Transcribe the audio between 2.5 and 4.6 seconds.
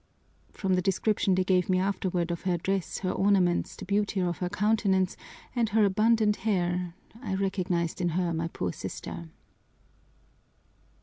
dress, her ornaments, the beauty of her